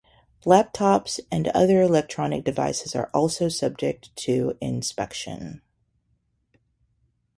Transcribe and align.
Laptops 0.45 1.19
and 1.31 1.49
other 1.49 1.79
electronic 1.83 2.43
devices 2.43 2.95
are 2.95 3.11
also 3.13 3.49
subject 3.49 4.09
to 4.15 4.57
inspection. 4.59 5.61